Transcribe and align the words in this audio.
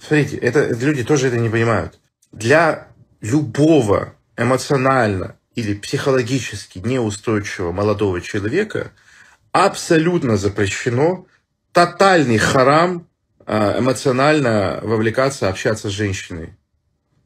Смотрите, 0.00 0.36
это, 0.36 0.68
люди 0.74 1.04
тоже 1.04 1.28
это 1.28 1.36
не 1.36 1.48
понимают. 1.48 1.98
Для 2.32 2.88
любого 3.20 4.14
эмоционально 4.36 5.36
или 5.54 5.74
психологически 5.74 6.78
неустойчивого 6.78 7.72
молодого 7.72 8.20
человека 8.20 8.92
абсолютно 9.52 10.36
запрещено 10.36 11.26
тотальный 11.72 12.38
харам 12.38 13.06
а, 13.46 13.78
эмоционально 13.78 14.80
вовлекаться, 14.82 15.48
общаться 15.48 15.90
с 15.90 15.92
женщиной. 15.92 16.56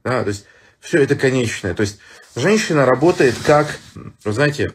Да, 0.03 0.23
то 0.23 0.29
есть 0.29 0.47
все 0.81 1.03
это 1.03 1.17
конечное. 1.17 1.75
То 1.75 1.83
есть 1.83 1.99
женщина 2.35 2.85
работает 2.85 3.37
как, 3.47 3.79
вы 4.25 4.33
знаете, 4.33 4.73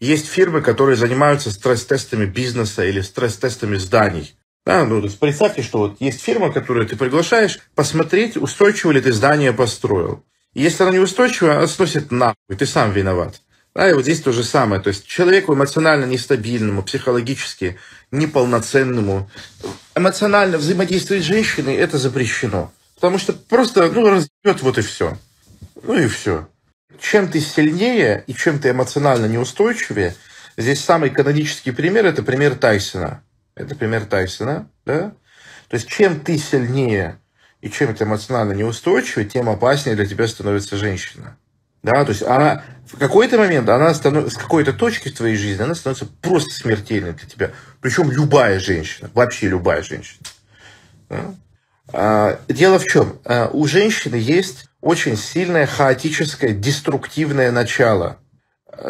есть 0.00 0.26
фирмы, 0.26 0.62
которые 0.62 0.96
занимаются 0.96 1.50
стресс-тестами 1.50 2.26
бизнеса 2.26 2.84
или 2.84 3.00
стресс-тестами 3.00 3.76
зданий. 3.76 4.36
Да, 4.66 4.84
ну, 4.84 5.02
представьте, 5.20 5.62
что 5.62 5.78
вот 5.78 6.00
есть 6.00 6.22
фирма, 6.22 6.50
которую 6.50 6.86
ты 6.86 6.96
приглашаешь 6.96 7.58
посмотреть, 7.74 8.36
устойчиво 8.38 8.92
ли 8.92 9.00
ты 9.00 9.12
здание 9.12 9.52
построил. 9.52 10.24
И 10.54 10.62
если 10.62 10.84
она 10.84 10.92
неустойчивая, 10.92 11.58
она 11.58 11.66
сносит 11.66 12.10
нахуй, 12.10 12.56
ты 12.56 12.64
сам 12.64 12.92
виноват. 12.92 13.40
Да, 13.74 13.90
и 13.90 13.92
вот 13.92 14.02
здесь 14.02 14.20
то 14.20 14.32
же 14.32 14.44
самое. 14.44 14.80
То 14.80 14.88
есть 14.88 15.04
человеку 15.04 15.52
эмоционально 15.52 16.04
нестабильному, 16.04 16.82
психологически 16.82 17.76
неполноценному, 18.12 19.28
эмоционально 19.96 20.58
взаимодействовать 20.58 21.24
с 21.24 21.26
женщиной, 21.26 21.74
это 21.74 21.98
запрещено. 21.98 22.72
Потому 22.94 23.18
что 23.18 23.32
просто, 23.32 23.90
ну, 23.90 24.08
разъебет 24.08 24.62
вот 24.62 24.78
и 24.78 24.82
все. 24.82 25.18
Ну 25.82 25.98
и 25.98 26.06
все. 26.06 26.48
Чем 27.00 27.28
ты 27.28 27.40
сильнее 27.40 28.22
и 28.28 28.34
чем 28.34 28.60
ты 28.60 28.70
эмоционально 28.70 29.26
неустойчивее, 29.26 30.14
здесь 30.56 30.82
самый 30.82 31.10
канонический 31.10 31.72
пример– 31.72 32.06
это 32.06 32.22
пример 32.22 32.54
Тайсона. 32.54 33.22
Это 33.56 33.74
пример 33.76 34.04
Тайсона, 34.06 34.68
да? 34.84 35.12
То 35.68 35.76
есть 35.76 35.88
чем 35.88 36.20
ты 36.20 36.38
сильнее 36.38 37.20
и 37.60 37.70
чем 37.70 37.94
ты 37.94 38.04
эмоционально 38.04 38.52
неустойчивее, 38.52 39.28
тем 39.28 39.48
опаснее 39.48 39.96
для 39.96 40.06
тебя 40.06 40.26
становится 40.28 40.76
женщина. 40.76 41.36
Да, 41.82 42.04
то 42.04 42.10
есть 42.12 42.22
она 42.22 42.64
в 42.86 42.98
какой-то 42.98 43.38
момент, 43.38 43.68
она 43.68 43.92
становится, 43.94 44.38
с 44.38 44.42
какой-то 44.42 44.72
точки 44.72 45.08
в 45.10 45.16
твоей 45.16 45.36
жизни, 45.36 45.62
она 45.62 45.74
становится 45.74 46.06
просто 46.22 46.54
смертельной 46.54 47.12
для 47.12 47.28
тебя. 47.28 47.50
Причем 47.80 48.10
любая 48.10 48.58
женщина, 48.58 49.10
вообще 49.14 49.48
любая 49.48 49.82
женщина. 49.82 50.24
Да? 51.08 51.34
А, 51.92 52.40
дело 52.48 52.78
в 52.78 52.84
чем? 52.84 53.18
А, 53.24 53.50
у 53.52 53.66
женщины 53.66 54.16
есть 54.16 54.66
очень 54.80 55.16
сильное 55.16 55.66
хаотическое, 55.66 56.52
деструктивное 56.52 57.50
начало. 57.52 58.18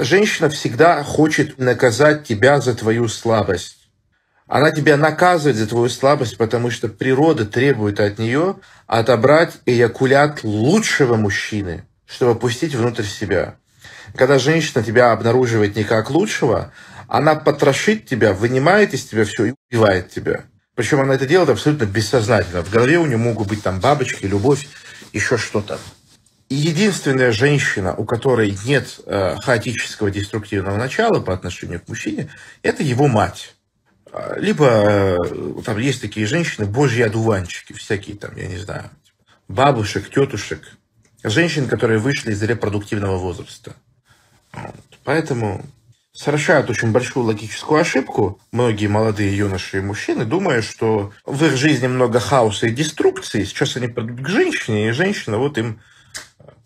Женщина 0.00 0.48
всегда 0.48 1.03
хочет 1.03 1.58
наказать 1.58 2.25
тебя 2.25 2.60
за 2.60 2.75
твою 2.75 3.08
слабость. 3.08 3.83
Она 4.47 4.73
тебя 4.73 4.97
наказывает 4.97 5.56
за 5.56 5.67
твою 5.67 5.89
слабость, 5.89 6.37
потому 6.37 6.70
что 6.70 6.89
природа 6.89 7.47
требует 7.47 7.98
от 7.98 8.19
нее 8.19 8.56
отобрать 8.87 9.55
эякулят 9.64 10.45
лучшего 10.45 11.17
мужчины, 11.17 11.87
чтобы 12.06 12.39
пустить 12.39 12.75
внутрь 12.75 13.05
себя. 13.05 13.56
Когда 14.15 14.39
женщина 14.39 14.84
тебя 14.84 15.12
обнаруживает 15.12 15.77
не 15.77 15.84
как 15.84 16.11
лучшего, 16.11 16.72
она 17.09 17.34
потрошит 17.34 18.06
тебя, 18.06 18.34
вынимает 18.34 18.92
из 18.92 19.06
тебя 19.06 19.25
все 19.25 19.47
и 19.47 19.55
убивает 19.70 20.11
тебя. 20.11 20.45
Причем 20.75 21.00
она 21.00 21.15
это 21.15 21.27
делает 21.27 21.50
абсолютно 21.50 21.84
бессознательно. 21.84 22.62
В 22.62 22.70
голове 22.70 22.98
у 22.98 23.06
нее 23.06 23.17
могут 23.17 23.48
быть 23.48 23.62
там 23.62 23.81
бабочки, 23.81 24.27
любовь, 24.27 24.69
еще 25.12 25.39
что-то. 25.39 25.78
Единственная 26.50 27.33
женщина, 27.33 27.95
у 27.95 28.05
которой 28.05 28.56
нет 28.67 29.00
э, 29.06 29.37
хаотического 29.37 30.11
деструктивного 30.11 30.77
начала 30.77 31.20
по 31.20 31.33
отношению 31.33 31.81
к 31.81 31.89
мужчине, 31.89 32.28
это 32.62 32.83
его 32.83 33.09
мать. 33.09 33.55
Либо 34.36 34.66
э, 34.66 35.16
там 35.64 35.78
есть 35.78 36.00
такие 36.00 36.26
женщины, 36.26 36.66
божьи 36.66 37.02
одуванчики, 37.02 37.72
всякие 37.72 38.16
там, 38.16 38.36
я 38.36 38.46
не 38.46 38.58
знаю, 38.58 38.90
бабушек, 39.48 40.08
тетушек, 40.08 40.76
женщин, 41.24 41.66
которые 41.66 41.98
вышли 41.98 42.32
из 42.32 42.42
репродуктивного 42.42 43.16
возраста. 43.16 43.74
Поэтому 45.02 45.64
совершают 46.12 46.70
очень 46.70 46.92
большую 46.92 47.26
логическую 47.26 47.80
ошибку 47.80 48.41
многие 48.53 48.86
молодые 48.86 49.36
юноши 49.36 49.78
и 49.78 49.80
мужчины, 49.80 50.24
думая, 50.24 50.62
что 50.62 51.12
в 51.24 51.44
их 51.44 51.56
жизни 51.56 51.88
много 51.88 52.20
хаоса 52.20 52.69
и 52.69 52.70
деструкции, 52.70 53.42
сейчас 53.42 53.76
они 53.76 53.88
придут 53.88 54.24
к 54.24 54.28
женщине, 54.28 54.88
и 54.88 54.92
женщина 54.92 55.38
вот 55.38 55.58
им 55.58 55.80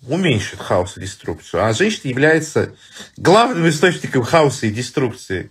уменьшит 0.06 0.60
хаос 0.60 0.98
и 0.98 1.00
деструкцию. 1.00 1.64
А 1.64 1.72
женщина 1.72 2.10
является 2.10 2.75
главным 3.16 3.69
источником 3.69 4.22
хаоса 4.22 4.66
и 4.66 4.70
деструкции. 4.70 5.50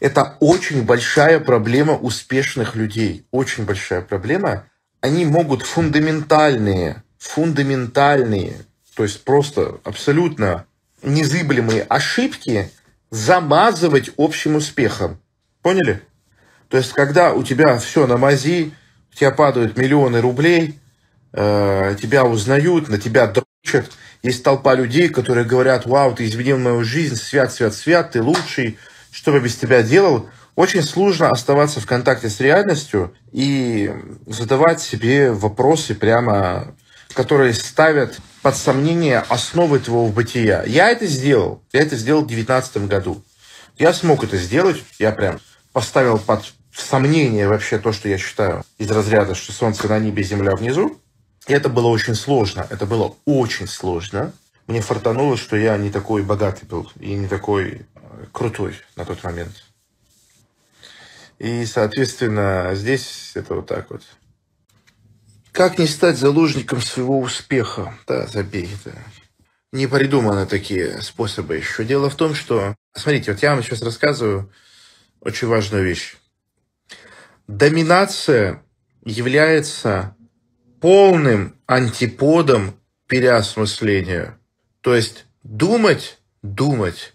Это 0.00 0.36
очень 0.40 0.84
большая 0.84 1.40
проблема 1.40 1.94
успешных 1.94 2.74
людей. 2.74 3.26
Очень 3.30 3.64
большая 3.64 4.00
проблема. 4.00 4.64
Они 5.00 5.24
могут 5.26 5.62
фундаментальные, 5.62 7.02
фундаментальные, 7.18 8.56
то 8.96 9.02
есть 9.02 9.24
просто 9.24 9.78
абсолютно 9.84 10.66
незыблемые 11.02 11.82
ошибки 11.82 12.70
замазывать 13.10 14.10
общим 14.16 14.56
успехом. 14.56 15.20
Поняли? 15.62 16.02
То 16.68 16.76
есть, 16.76 16.92
когда 16.92 17.32
у 17.32 17.42
тебя 17.42 17.78
все 17.78 18.06
на 18.06 18.16
мази, 18.16 18.72
у 19.12 19.16
тебя 19.16 19.30
падают 19.30 19.76
миллионы 19.76 20.20
рублей, 20.20 20.78
э, 21.32 21.96
тебя 22.00 22.24
узнают, 22.24 22.88
на 22.88 22.98
тебя 22.98 23.26
дрочат, 23.26 23.90
есть 24.22 24.44
толпа 24.44 24.74
людей, 24.74 25.08
которые 25.08 25.44
говорят, 25.44 25.86
вау, 25.86 26.14
ты 26.14 26.26
изменил 26.26 26.58
мою 26.58 26.84
жизнь, 26.84 27.16
свят, 27.16 27.52
свят, 27.52 27.74
свят, 27.74 28.12
ты 28.12 28.22
лучший, 28.22 28.78
что 29.10 29.32
бы 29.32 29.40
без 29.40 29.56
тебя 29.56 29.82
делал, 29.82 30.28
очень 30.56 30.82
сложно 30.82 31.30
оставаться 31.30 31.80
в 31.80 31.86
контакте 31.86 32.28
с 32.28 32.40
реальностью 32.40 33.14
и 33.32 33.92
задавать 34.26 34.80
себе 34.80 35.32
вопросы 35.32 35.94
прямо, 35.94 36.74
которые 37.14 37.54
ставят 37.54 38.18
под 38.42 38.56
сомнение 38.56 39.18
основы 39.28 39.78
твоего 39.78 40.08
бытия. 40.08 40.64
Я 40.66 40.90
это 40.90 41.06
сделал. 41.06 41.62
Я 41.72 41.80
это 41.80 41.96
сделал 41.96 42.22
в 42.22 42.26
2019 42.26 42.88
году. 42.88 43.22
Я 43.78 43.92
смог 43.92 44.24
это 44.24 44.36
сделать. 44.36 44.82
Я 44.98 45.12
прям 45.12 45.40
поставил 45.72 46.18
под 46.18 46.44
сомнение 46.74 47.48
вообще 47.48 47.78
то, 47.78 47.92
что 47.92 48.08
я 48.08 48.18
считаю 48.18 48.64
из 48.78 48.90
разряда, 48.90 49.34
что 49.34 49.52
солнце 49.52 49.88
на 49.88 49.98
небе, 49.98 50.22
земля 50.22 50.54
внизу. 50.56 50.98
И 51.46 51.52
это 51.52 51.68
было 51.68 51.88
очень 51.88 52.14
сложно. 52.14 52.66
Это 52.70 52.86
было 52.86 53.14
очень 53.24 53.66
сложно. 53.66 54.32
Мне 54.66 54.80
фартануло, 54.80 55.36
что 55.36 55.56
я 55.56 55.76
не 55.76 55.90
такой 55.90 56.22
богатый 56.22 56.64
был 56.64 56.90
и 57.00 57.14
не 57.14 57.26
такой 57.26 57.86
крутой 58.32 58.74
на 58.96 59.04
тот 59.04 59.22
момент. 59.24 59.64
И, 61.38 61.64
соответственно, 61.64 62.70
здесь 62.74 63.32
это 63.34 63.54
вот 63.54 63.66
так 63.66 63.90
вот. 63.90 64.02
Как 65.52 65.78
не 65.78 65.86
стать 65.86 66.18
заложником 66.18 66.80
своего 66.80 67.18
успеха? 67.18 67.98
Да, 68.06 68.26
забей 68.26 68.68
это. 68.72 68.96
Не 69.72 69.86
придуманы 69.86 70.46
такие 70.46 71.00
способы 71.00 71.56
еще. 71.56 71.84
Дело 71.84 72.10
в 72.10 72.14
том, 72.16 72.34
что... 72.34 72.74
Смотрите, 72.94 73.32
вот 73.32 73.42
я 73.42 73.54
вам 73.54 73.62
сейчас 73.62 73.82
рассказываю 73.82 74.52
очень 75.20 75.48
важную 75.48 75.84
вещь. 75.84 76.16
Доминация 77.46 78.62
является 79.04 80.14
полным 80.80 81.56
антиподом 81.66 82.74
переосмысления. 83.06 84.38
То 84.82 84.94
есть 84.94 85.26
думать, 85.42 86.18
думать 86.42 87.12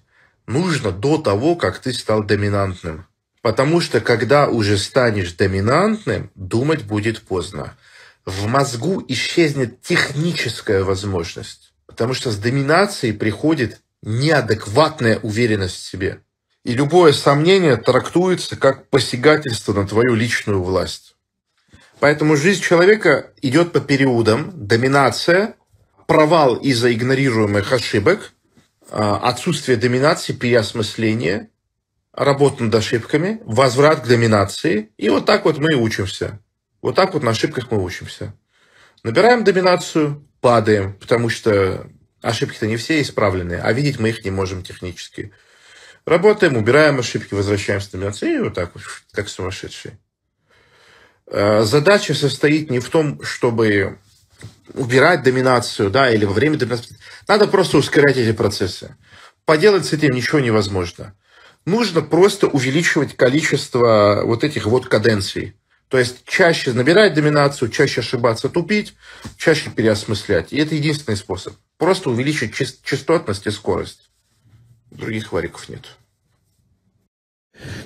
нужно 0.48 0.92
до 0.92 1.18
того, 1.18 1.56
как 1.56 1.80
ты 1.80 1.94
стал 1.94 2.24
доминантным. 2.24 3.06
Потому 3.42 3.80
что 3.80 4.02
когда 4.02 4.48
уже 4.48 4.78
станешь 4.78 5.34
доминантным, 5.34 6.32
думать 6.36 6.84
будет 6.84 7.22
поздно. 7.22 7.78
В 8.26 8.48
мозгу 8.48 9.04
исчезнет 9.08 9.82
техническая 9.82 10.84
возможность. 10.84 11.74
Потому 11.86 12.14
что 12.14 12.32
с 12.32 12.38
доминацией 12.38 13.14
приходит 13.14 13.82
неадекватная 14.02 15.20
уверенность 15.20 15.76
в 15.76 15.90
себе. 15.90 16.22
И 16.64 16.74
любое 16.74 17.14
сомнение 17.14 17.78
трактуется 17.78 18.56
как 18.56 18.90
посягательство 18.90 19.74
на 19.74 19.88
твою 19.88 20.16
личную 20.16 20.64
власть. 20.64 21.16
Поэтому 22.00 22.36
жизнь 22.36 22.62
человека 22.62 23.32
идет 23.42 23.72
по 23.72 23.80
периодам. 23.80 24.52
Доминация, 24.56 25.56
провал 26.08 26.56
из-за 26.56 26.92
игнорируемых 26.94 27.72
ошибок, 27.72 28.34
отсутствие 28.92 29.78
доминации, 29.78 30.34
переосмысление, 30.34 31.50
работа 32.14 32.64
над 32.64 32.76
ошибками, 32.76 33.42
возврат 33.46 34.02
к 34.02 34.08
доминации. 34.08 34.92
И 34.98 35.10
вот 35.10 35.26
так 35.26 35.46
вот 35.46 35.58
мы 35.58 35.74
и 35.74 35.76
учимся. 35.76 36.40
Вот 36.82 36.96
так 36.96 37.14
вот 37.14 37.24
на 37.24 37.32
ошибках 37.32 37.72
мы 37.72 37.84
учимся. 37.84 38.34
Набираем 39.04 39.44
доминацию, 39.44 40.28
падаем, 40.40 40.94
потому 40.94 41.30
что 41.30 41.88
ошибки-то 42.22 42.68
не 42.68 42.78
все 42.78 43.02
исправленные, 43.02 43.62
а 43.62 43.72
видеть 43.74 44.00
мы 44.00 44.10
их 44.10 44.24
не 44.24 44.32
можем 44.32 44.64
технически. 44.64 45.32
Работаем, 46.06 46.56
убираем 46.56 47.00
ошибки, 47.00 47.34
возвращаемся 47.34 47.90
к 47.90 47.92
доминации, 47.94 48.36
и 48.36 48.40
вот 48.40 48.54
так 48.54 48.72
вот, 48.76 48.84
как 49.12 49.28
сумасшедшие. 49.28 49.98
А, 51.28 51.64
задача 51.64 52.14
состоит 52.14 52.70
не 52.70 52.80
в 52.80 52.90
том, 52.90 53.22
чтобы 53.24 53.98
убирать 54.74 55.24
доминацию, 55.24 55.90
да, 55.90 56.12
или 56.12 56.26
во 56.26 56.34
время 56.34 56.58
доминации. 56.58 56.98
Надо 57.28 57.48
просто 57.48 57.78
ускорять 57.78 58.18
эти 58.18 58.32
процессы. 58.32 58.96
Поделать 59.46 59.86
с 59.86 59.94
этим 59.94 60.14
ничего 60.14 60.40
невозможно. 60.40 61.14
Нужно 61.66 62.02
просто 62.02 62.48
увеличивать 62.48 63.16
количество 63.16 64.22
вот 64.24 64.44
этих 64.44 64.66
вот 64.66 64.88
каденций. 64.88 65.56
То 65.88 66.00
есть 66.00 66.26
чаще 66.26 66.74
набирать 66.74 67.14
доминацию, 67.14 67.70
чаще 67.70 68.02
ошибаться, 68.02 68.50
тупить, 68.50 68.96
чаще 69.38 69.70
переосмыслять. 69.70 70.52
И 70.52 70.58
это 70.58 70.76
единственный 70.76 71.16
способ. 71.16 71.54
Просто 71.78 72.10
увеличить 72.10 72.54
частотность 72.84 73.48
и 73.48 73.52
скорость. 73.52 74.10
Других 74.92 75.32
вариков 75.32 75.70
нет. 75.70 75.86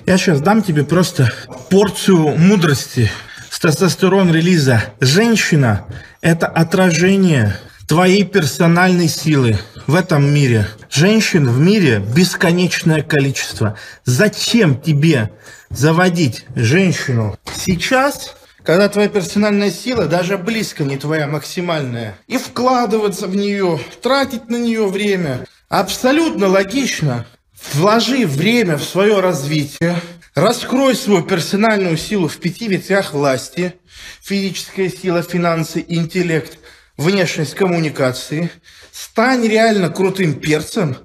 Я 0.06 0.18
сейчас 0.18 0.40
дам 0.40 0.62
тебе 0.62 0.84
просто 0.84 1.32
порцию 1.70 2.36
мудрости 2.36 3.10
с 3.50 3.58
тестостерон 3.60 4.32
релиза. 4.32 4.94
Женщина– 5.00 5.86
это 6.20 6.46
отражение 6.46 7.56
твоей 7.88 8.24
персональной 8.24 9.08
силы 9.08 9.58
в 9.86 9.94
этом 9.94 10.32
мире. 10.32 10.68
Женщин 10.90 11.48
в 11.48 11.58
мире 11.58 11.98
бесконечное 12.14 13.02
количество. 13.02 13.76
Зачем 14.04 14.80
тебе 14.80 15.30
заводить 15.70 16.44
женщину 16.54 17.38
сейчас, 17.54 18.36
когда 18.62 18.88
твоя 18.88 19.08
персональная 19.08 19.70
сила 19.70 20.06
даже 20.06 20.36
близко 20.36 20.84
не 20.84 20.98
твоя 20.98 21.26
максимальная, 21.26 22.16
и 22.26 22.36
вкладываться 22.38 23.26
в 23.26 23.34
нее, 23.34 23.80
тратить 24.02 24.48
на 24.48 24.56
нее 24.56 24.86
время? 24.86 25.46
Абсолютно 25.68 26.48
логично. 26.48 27.26
Вложи 27.74 28.26
время 28.26 28.76
в 28.76 28.84
свое 28.84 29.20
развитие, 29.20 30.00
раскрой 30.40 30.94
свою 30.96 31.22
персональную 31.22 31.96
силу 31.96 32.28
в 32.28 32.36
пяти 32.38 32.68
ветвях 32.68 33.12
власти, 33.12 33.74
физическая 34.22 34.88
сила, 34.88 35.22
финансы, 35.22 35.84
интеллект– 35.86 36.58
внешность 37.00 37.54
коммуникации, 37.54 38.50
стань 38.92 39.46
реально 39.46 39.88
крутым 39.88 40.34
перцем, 40.34 40.96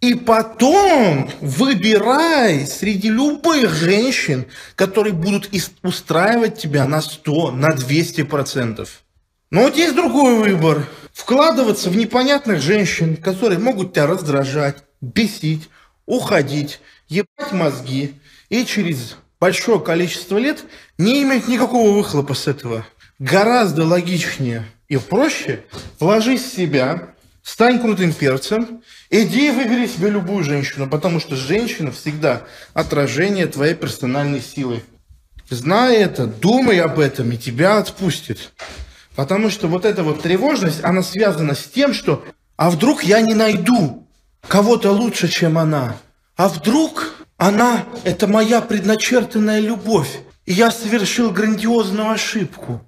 и 0.00 0.14
потом 0.14 1.30
выбирай 1.40 2.66
среди 2.66 3.10
любых 3.10 3.72
женщин, 3.74 4.46
которые 4.74 5.12
будут 5.12 5.50
устраивать 5.82 6.58
тебя 6.58 6.86
на 6.86 7.02
100, 7.02 7.52
на 7.52 7.68
200 7.74 8.22
процентов. 8.24 9.02
Но 9.50 9.62
вот 9.62 9.76
есть 9.76 9.94
другой 9.94 10.36
выбор. 10.36 10.88
Вкладываться 11.12 11.90
в 11.90 11.96
непонятных 11.96 12.62
женщин, 12.62 13.16
которые 13.16 13.58
могут 13.58 13.92
тебя 13.92 14.06
раздражать, 14.06 14.78
бесить, 15.02 15.68
уходить, 16.06 16.80
ебать 17.08 17.52
мозги. 17.52 18.14
И 18.52 18.66
через 18.66 19.16
большое 19.40 19.80
количество 19.80 20.36
лет 20.36 20.64
не 20.98 21.22
иметь 21.22 21.48
никакого 21.48 21.92
выхлопа 21.92 22.34
с 22.34 22.46
этого. 22.46 22.86
Гораздо 23.18 23.86
логичнее 23.86 24.66
и 24.88 24.98
проще 24.98 25.64
вложись 25.98 26.42
в 26.42 26.54
себя, 26.54 27.14
стань 27.42 27.80
крутым 27.80 28.12
перцем, 28.12 28.82
иди 29.08 29.48
и 29.48 29.50
выбери 29.50 29.86
себе 29.86 30.10
любую 30.10 30.44
женщину, 30.44 30.86
потому 30.86 31.18
что 31.18 31.34
женщина 31.34 31.92
всегда 31.92 32.42
отражение 32.74 33.46
твоей 33.46 33.72
персональной 33.74 34.42
силы. 34.42 34.82
Знай 35.48 35.96
это, 35.96 36.26
думай 36.26 36.78
об 36.78 37.00
этом, 37.00 37.32
и 37.32 37.38
тебя 37.38 37.78
отпустит. 37.78 38.52
Потому 39.16 39.48
что 39.48 39.66
вот 39.66 39.86
эта 39.86 40.02
вот 40.02 40.20
тревожность, 40.20 40.84
она 40.84 41.02
связана 41.02 41.54
с 41.54 41.64
тем, 41.64 41.94
что 41.94 42.22
а 42.58 42.68
вдруг 42.68 43.02
я 43.02 43.22
не 43.22 43.32
найду 43.32 44.06
кого-то 44.46 44.90
лучше, 44.90 45.28
чем 45.28 45.56
она? 45.56 45.96
А 46.36 46.50
вдруг 46.50 47.11
она– 47.42 47.86
это 48.04 48.28
моя 48.28 48.60
предначертанная 48.60 49.58
любовь, 49.58 50.20
и 50.46 50.52
я 50.52 50.70
совершил 50.70 51.32
грандиозную 51.32 52.10
ошибку? 52.10 52.86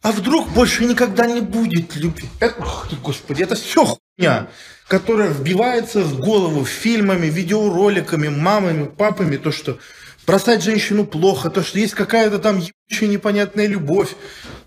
А 0.00 0.10
вдруг 0.12 0.48
больше 0.48 0.86
никогда 0.86 1.26
не 1.26 1.42
будет 1.42 1.94
любви? 1.94 2.30
Это, 2.40 2.62
ох, 2.62 2.88
господи, 3.02 3.42
это 3.42 3.56
все 3.56 3.84
хуйня, 3.84 4.48
которая 4.86 5.28
вбивается 5.28 6.00
в 6.00 6.18
голову 6.18 6.64
фильмами, 6.64 7.26
видеороликами, 7.26 8.28
мамами, 8.28 8.86
папами, 8.86 9.36
то, 9.36 9.52
что 9.52 9.78
бросать 10.26 10.62
женщину 10.62 11.04
плохо, 11.04 11.50
то, 11.50 11.62
что 11.62 11.78
есть 11.78 11.92
какая-то 11.94 12.38
там 12.38 12.58
ебучая 12.58 13.10
непонятная 13.10 13.66
любовь. 13.66 14.14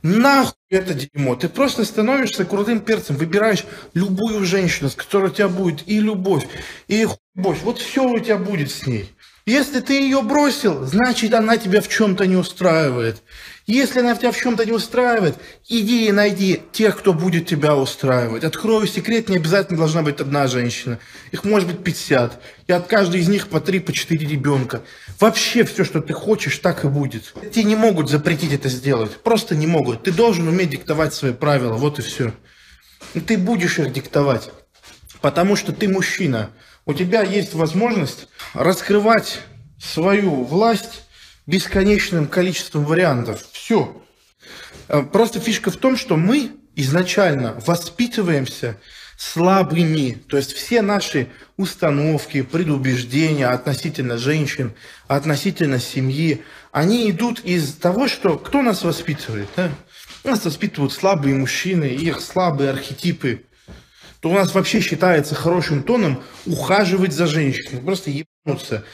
Нахуй 0.03 0.53
это 0.69 0.93
дерьмо. 0.93 1.35
Ты 1.35 1.49
просто 1.49 1.85
становишься 1.85 2.45
крутым 2.45 2.81
перцем, 2.81 3.15
выбираешь 3.15 3.65
любую 3.95 4.45
женщину, 4.45 4.89
с 4.89 4.95
которой 4.95 5.31
у 5.31 5.33
тебя 5.33 5.47
будет 5.47 5.87
и 5.87 5.99
любовь, 5.99 6.47
и 6.87 7.07
любовь. 7.35 7.59
Вот 7.63 7.79
все 7.79 8.03
у 8.03 8.19
тебя 8.19 8.37
будет 8.37 8.71
с 8.71 8.85
ней. 8.85 9.13
Если 9.47 9.79
ты 9.79 9.99
ее 9.99 10.21
бросил, 10.21 10.85
значит 10.85 11.33
она 11.33 11.57
тебя 11.57 11.81
в 11.81 11.87
чем-то 11.87 12.27
не 12.27 12.35
устраивает. 12.35 13.23
Если 13.65 13.99
она 13.99 14.15
тебя 14.15 14.31
в 14.31 14.37
чем-то 14.37 14.65
не 14.65 14.71
устраивает, 14.71 15.35
иди 15.67 16.07
и 16.07 16.11
найди 16.11 16.61
тех, 16.71 16.97
кто 16.97 17.11
будет 17.11 17.47
тебя 17.47 17.75
устраивать. 17.75 18.43
Открою 18.43 18.85
секрет, 18.85 19.29
не 19.29 19.37
обязательно 19.37 19.79
должна 19.79 20.03
быть 20.03 20.19
одна 20.19 20.45
женщина. 20.45 20.99
Их 21.31 21.43
может 21.43 21.67
быть 21.67 21.83
50. 21.83 22.39
И 22.67 22.71
от 22.71 22.85
каждой 22.85 23.21
из 23.21 23.29
них 23.29 23.47
по 23.47 23.59
3, 23.59 23.79
по 23.79 23.93
4 23.93 24.27
ребенка. 24.27 24.81
Вообще 25.19 25.63
все, 25.63 25.85
что 25.85 26.01
ты 26.01 26.13
хочешь, 26.13 26.59
так 26.59 26.85
и 26.85 26.87
будет. 26.87 27.33
Тебе 27.51 27.63
не 27.63 27.75
могут 27.75 28.11
запретить 28.11 28.53
это 28.53 28.69
сделать. 28.69 29.17
Просто 29.23 29.55
не 29.55 29.65
могут. 29.65 30.03
Ты 30.03 30.11
должен 30.11 30.47
уметь 30.47 30.69
диктовать 30.69 31.15
свои 31.15 31.33
правила. 31.33 31.73
Вот 31.73 31.97
и 31.97 32.03
все. 32.03 32.31
И 33.15 33.19
ты 33.19 33.39
будешь 33.39 33.79
их 33.79 33.91
диктовать. 33.91 34.51
Потому 35.21 35.55
что 35.55 35.71
ты 35.71 35.87
мужчина. 35.87 36.51
У 36.85 36.93
тебя 36.93 37.21
есть 37.21 37.53
возможность 37.53 38.27
раскрывать 38.53 39.41
свою 39.79 40.43
власть 40.43 41.03
бесконечным 41.45 42.27
количеством 42.27 42.85
вариантов. 42.85 43.43
Все. 43.51 44.01
Э, 44.87 45.03
просто 45.03 45.39
фишка 45.39 45.71
в 45.71 45.77
том, 45.77 45.97
что 45.97 46.17
мы 46.17 46.51
изначально 46.75 47.53
воспитываемся 47.65 48.77
слабыми. 49.17 50.17
То 50.27 50.37
есть 50.37 50.53
все 50.53 50.81
наши 50.81 51.27
установки, 51.55 52.41
предубеждения 52.41 53.47
относительно 53.47 54.17
женщин, 54.17 54.73
относительно 55.07 55.79
семьи, 55.79 56.43
они 56.71 57.09
идут 57.11 57.41
из 57.41 57.75
того, 57.75 58.07
что 58.07 58.37
кто 58.37 58.63
нас 58.63 58.83
воспитывает. 58.83 59.47
Да? 59.55 59.71
Нас 60.23 60.43
воспитывают 60.43 60.93
слабые 60.93 61.35
мужчины, 61.35 61.85
их 61.85 62.21
слабые 62.21 62.71
архетипы. 62.71 63.43
То 64.21 64.29
у 64.29 64.33
нас 64.33 64.53
вообще 64.53 64.79
считается 64.79 65.35
хорошим 65.35 65.83
тоном 65.83 66.23
ухаживать 66.45 67.11
за 67.11 67.25
женщиной. 67.25 67.81
Просто 67.81 68.11
ебнуться. 68.11 68.85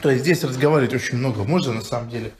То 0.00 0.10
есть 0.10 0.22
здесь 0.22 0.44
разговаривать 0.44 0.94
очень 0.94 1.18
много 1.18 1.44
можно 1.44 1.72
на 1.72 1.82
самом 1.82 2.08
деле. 2.08 2.32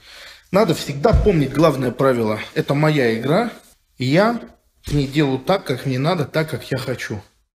Надо 0.51 0.73
всегда 0.73 1.11
помнить 1.11 1.51
главное 1.51 1.91
правило. 1.91 2.39
Это 2.53 2.73
моя 2.73 3.19
игра, 3.19 3.51
и 3.97 4.05
я 4.05 4.39
не 4.87 5.07
делаю 5.07 5.39
так, 5.39 5.65
как 5.65 5.85
мне 5.85 5.99
надо, 5.99 6.25
так, 6.25 6.49
как 6.49 6.63
я 6.71 6.77
хочу. 6.77 7.21